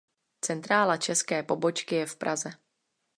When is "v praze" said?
2.05-2.49